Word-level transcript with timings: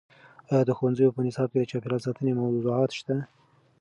ایا 0.49 0.59
د 0.67 0.69
ښوونځیو 0.77 1.15
په 1.15 1.21
نصاب 1.27 1.49
کې 1.53 1.57
د 1.61 1.69
چاپیریال 1.71 2.01
ساتنې 2.05 2.31
موضوعات 2.41 2.91
شته؟ 2.99 3.15